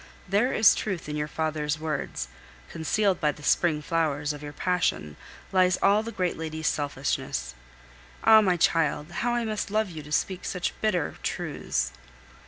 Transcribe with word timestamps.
There 0.27 0.51
is 0.51 0.73
truth 0.73 1.07
in 1.07 1.15
your 1.15 1.27
father's 1.27 1.77
words; 1.79 2.27
concealed 2.71 3.21
by 3.21 3.31
the 3.31 3.43
spring 3.43 3.83
flowers 3.83 4.33
of 4.33 4.41
your 4.41 4.51
passion 4.51 5.15
lies 5.51 5.77
all 5.79 6.01
the 6.01 6.11
great 6.11 6.37
lady's 6.39 6.65
selfishness. 6.65 7.53
Ah! 8.23 8.41
my 8.41 8.57
child, 8.57 9.11
how 9.11 9.35
I 9.35 9.45
must 9.45 9.69
love 9.69 9.91
you 9.91 10.01
to 10.01 10.11
speak 10.11 10.43
such 10.43 10.73
bitter 10.81 11.17
truths! 11.21 11.91